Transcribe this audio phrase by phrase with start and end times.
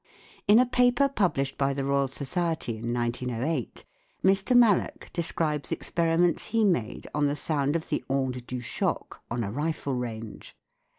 [0.47, 3.83] In a paper published by the Royal Society in 1908
[4.23, 4.57] Mr.
[4.57, 9.51] Mallock describes experiments he made on the sound of the onde du choc on a
[9.51, 10.57] rifle range.